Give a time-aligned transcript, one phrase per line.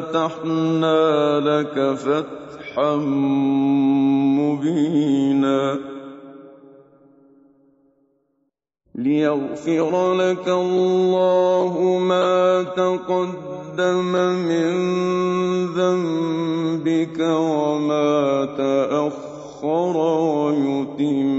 [0.00, 2.96] فتحنا لك فتحا
[4.38, 5.78] مبينا.
[8.94, 14.12] ليغفر لك الله ما تقدم
[14.48, 14.72] من
[15.66, 19.96] ذنبك وما تأخر
[20.36, 21.34] ويتم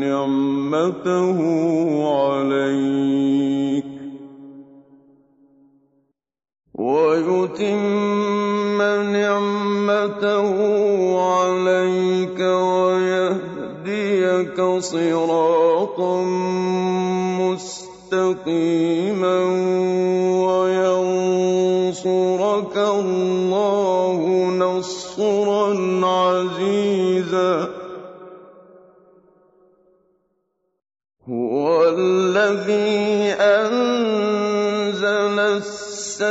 [0.00, 1.40] نعمته.
[7.60, 10.48] ويتم نعمته
[11.20, 13.58] عليك ويهديك
[14.78, 16.22] صراطا
[18.12, 19.38] مستقيما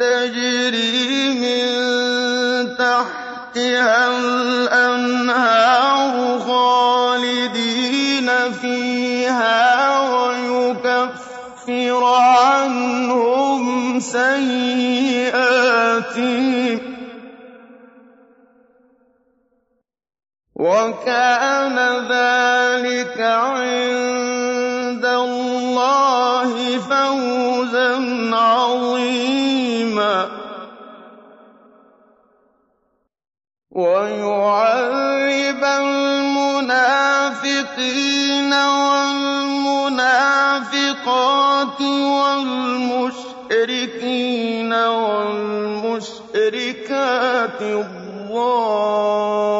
[0.00, 1.66] تجري من
[2.76, 8.28] تحتها الأنهار خالدين
[8.60, 9.60] فيها
[10.00, 13.64] ويكفر عنهم
[14.00, 14.96] سيئاتهم.
[20.66, 21.78] وكان
[22.10, 27.90] ذلك عند الله فوزا
[28.36, 30.16] عظيما.
[33.70, 36.92] ويعذب المنافقين
[38.52, 39.30] والمنافقات
[42.20, 43.12] والمشركين
[44.72, 46.02] والمشركات
[47.62, 49.55] الظانين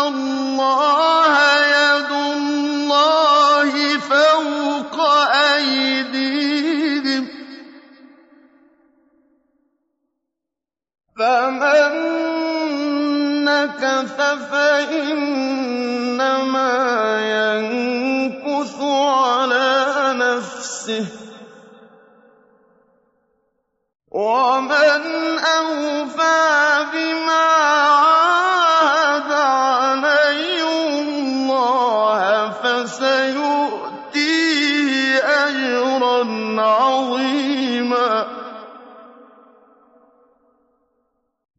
[0.09, 1.35] اللَّهَ
[1.79, 4.97] يَدُ اللَّهِ فَوْقَ
[5.55, 7.29] أَيْدِيهِمْ ۚ.
[11.19, 11.93] فَمَن
[13.45, 14.17] نَّكَثَ
[14.51, 15.55] فَإِنَّمَا
[17.37, 21.16] يَنكُثُ عَلَىٰ نَفْسِهِ ۖ.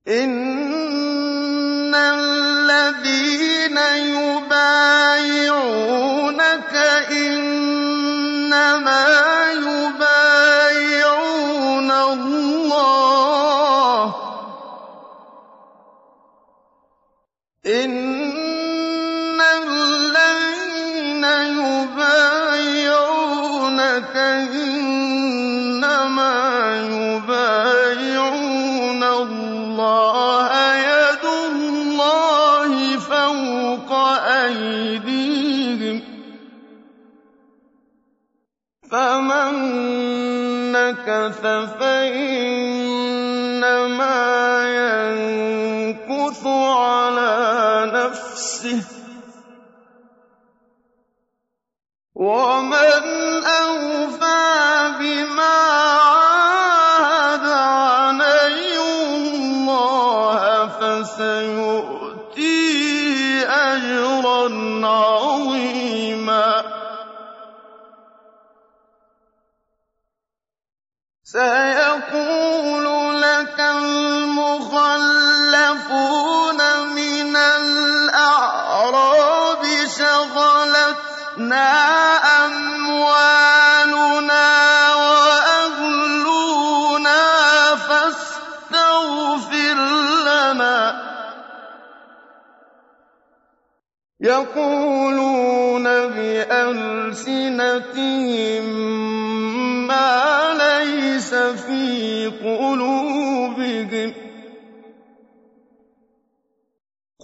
[0.07, 0.36] إِنَّ
[41.79, 42.57] فَإِنَّمَا
[44.79, 48.83] يَنكُثُ عَلَىٰ نَفْسِهِ ۖ
[52.15, 52.96] وَمَنْ
[94.27, 97.47] يَقُولُونَ بِأَلْسِنَتِهِم
[99.87, 104.15] مَّا لَيْسَ فِي قُلُوبِهِمْ ۚ.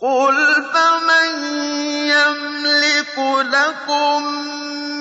[0.02, 0.36] قُلْ
[0.74, 1.30] فَمَن
[2.16, 3.16] يَمْلِكُ
[3.58, 4.20] لَكُم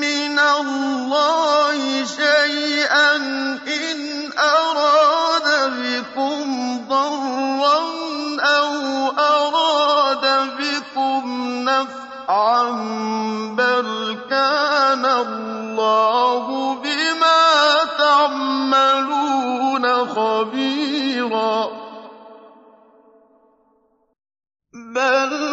[0.07, 3.17] مِّنَ اللَّهِ شَيْئًا
[3.81, 3.99] إِنْ
[4.39, 6.45] أَرَادَ بِكُمْ
[6.89, 8.02] ضَرًّا
[24.93, 25.52] بَلْ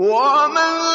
[0.00, 0.89] وَمَن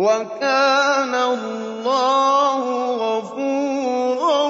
[0.00, 2.62] وَكَانَ اللَّهُ
[3.04, 4.40] غَفُورًا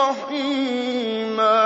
[0.00, 1.60] رَّحِيمًا.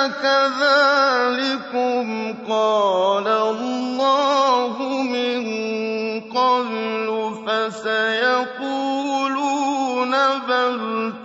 [0.08, 2.06] كَذَٰلِكُمْ
[2.50, 5.40] قَالَ اللَّهُ مِن
[6.28, 8.52] قَبْلُ ۖ فَسَيَقُولُونَ
[10.48, 10.76] بَلْ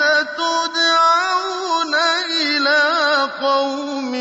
[0.01, 1.95] سَتُدْعَوْنَ
[2.41, 4.13] إِلَىٰ قَوْمٍ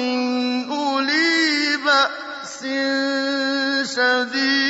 [0.72, 2.60] أُولِي بَأْسٍ
[3.96, 4.69] شَدِيدٍ.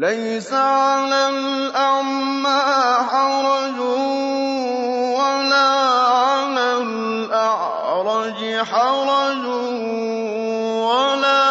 [0.00, 3.78] لَّيْسَ عَلَى الْأَعْمَىٰ حَرَجٌ
[5.20, 5.68] وَلَا
[6.24, 9.44] عَلَى الْأَعْرَجِ حَرَجٌ
[10.88, 11.44] وَلَا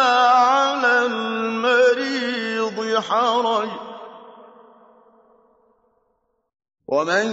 [0.50, 3.72] عَلَى الْمَرِيضِ حَرَجٌ ۗ.
[6.88, 7.26] وَمَن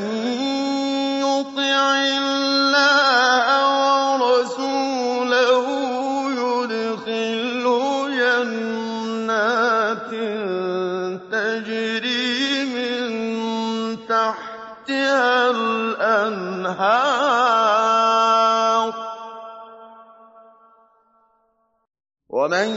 [22.47, 22.71] وَمَن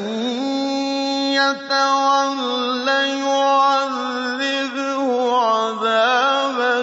[1.38, 2.88] يَتَوَلَّ
[3.22, 5.06] يُعَذِّبْهُ
[5.38, 6.80] عَذَابًا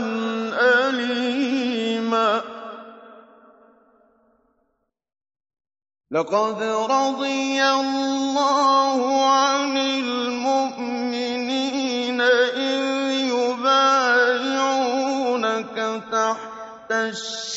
[0.87, 2.41] أَلِيمًا.
[6.11, 10.36] لَّقَدْ رَضِيَ اللَّهُ عَنِ الْمُؤْمِنِينَ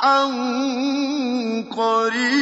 [0.00, 0.24] فَتْحًا
[1.70, 2.39] قَرِيبًا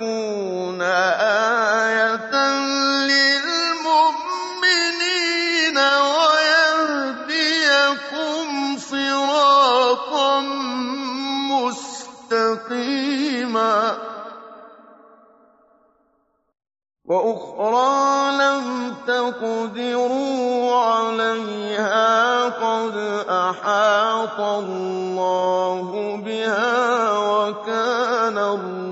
[0.00, 2.34] وَلِتَكُونَ آيَةً
[3.10, 4.18] لِّلْمُؤْمِنِينَ
[6.18, 7.56] وَيَهْدِيَكُمْ
[8.78, 10.40] صِرَاطًا
[12.30, 12.98] مُّسْتَقِيمًا.
[17.08, 22.96] وَأُخْرَىٰ لَمْ تَقْدِرُوا عَلَيْهَا قَدْ
[23.28, 26.76] أَحَاطَ اللَّهُ بِهَا
[27.14, 28.87] ۚ وَكَانَ اللَّهُ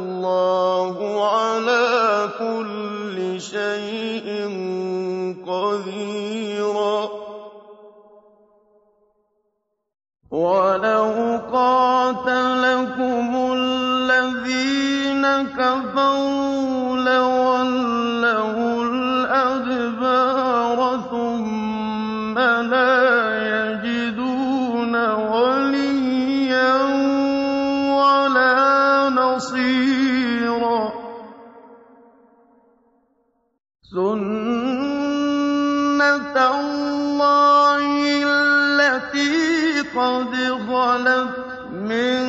[40.97, 41.37] خَلَتْ
[41.73, 42.25] مِن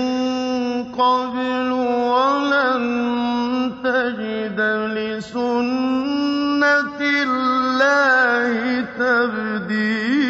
[0.91, 1.75] قَبْلُ ۖ
[2.12, 2.84] وَلَن
[3.84, 4.60] تَجِدَ
[7.23, 10.27] اللَّهِ تَبْدِيلًا.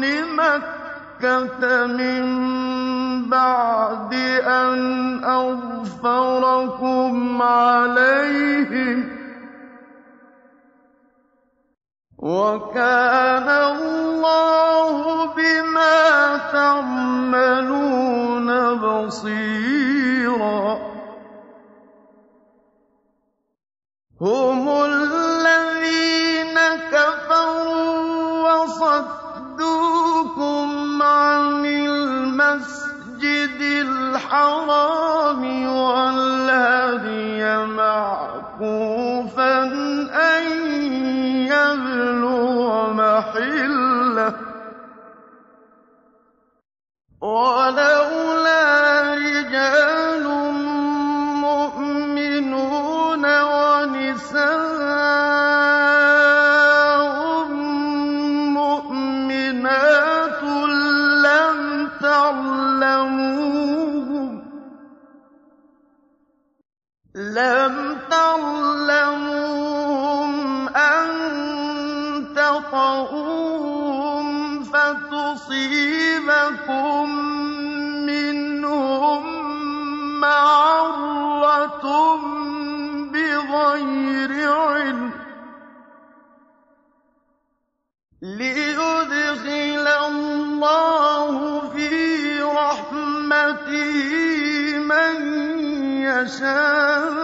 [0.00, 2.24] بِبَطْنِ مَكَّةَ مِن
[3.30, 9.06] بَعْدِ أَنْ أَظْفَرَكُمْ عَلَيْهِمْ ۚ
[12.18, 20.66] وَكَانَ اللَّهُ بِمَا تَعْمَلُونَ بَصِيرًا.
[24.20, 24.65] هُمُ
[34.26, 37.42] الْحَرَامِ وَالْهَدْيَ
[37.78, 39.58] مَعْكُوفًا
[40.34, 40.44] أَن
[41.46, 44.34] يَبْلُغَ مَحِلَّهُ ۚ.
[67.36, 68.68] لَّمْ تَعْلَمُوهُمْ
[70.68, 71.06] أَن
[72.36, 74.26] تَطَئُوهُمْ
[74.64, 75.90] فَتُصِيبَكُم
[78.08, 79.22] مِّنْهُم
[80.20, 81.86] مَّعَرَّةٌ
[83.12, 85.12] بِغَيْرِ عِلْمٍ ۖ
[88.22, 91.34] لِّيُدْخِلَ اللَّهُ
[91.74, 91.92] فِي
[92.42, 94.00] رَحْمَتِهِ
[94.90, 95.16] مَن
[96.08, 97.15] يَشَاءُ ۚ.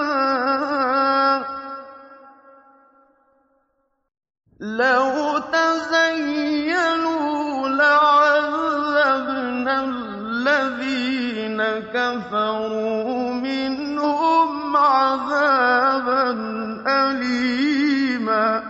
[11.94, 16.30] كَفَرُوا مِنْهُمْ عَذَابًا
[16.88, 18.62] أَلِيمًا.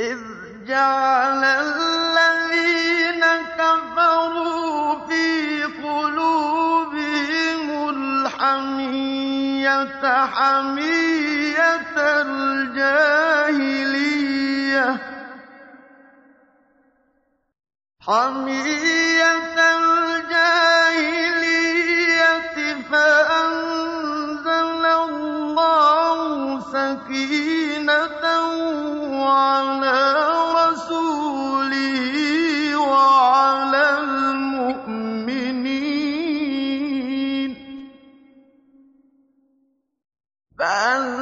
[0.00, 0.18] إِذْ
[0.66, 3.24] جَعَلَ الَّذِينَ
[3.58, 13.52] كَفَرُوا فِي قُلُوبِهِمُ الْحَمِيَّةَ حَمِيَّةَ الْجَاهِلِيَّةِ.
[40.62, 41.21] فَأَنزَلَ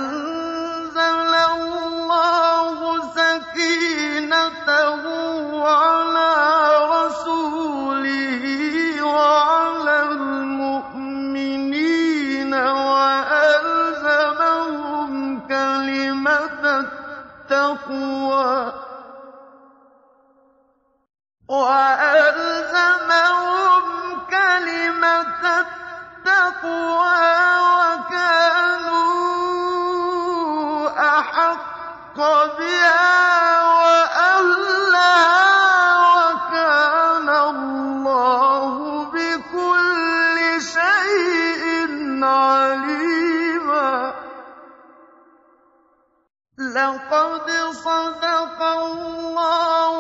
[46.81, 49.95] لقد صدق الله